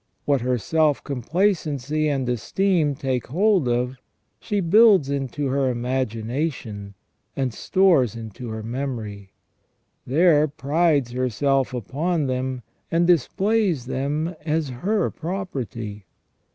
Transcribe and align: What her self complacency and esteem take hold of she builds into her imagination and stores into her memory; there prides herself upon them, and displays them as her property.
What 0.25 0.41
her 0.41 0.57
self 0.57 1.03
complacency 1.03 2.09
and 2.09 2.27
esteem 2.27 2.95
take 2.95 3.27
hold 3.27 3.67
of 3.67 3.97
she 4.39 4.59
builds 4.59 5.11
into 5.11 5.49
her 5.49 5.69
imagination 5.69 6.95
and 7.35 7.53
stores 7.53 8.15
into 8.15 8.49
her 8.49 8.63
memory; 8.63 9.29
there 10.07 10.47
prides 10.47 11.11
herself 11.11 11.71
upon 11.71 12.25
them, 12.25 12.63
and 12.89 13.05
displays 13.05 13.85
them 13.85 14.33
as 14.43 14.69
her 14.69 15.11
property. 15.11 16.07